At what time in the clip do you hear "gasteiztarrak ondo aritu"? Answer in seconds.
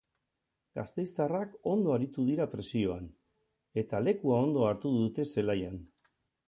0.77-2.25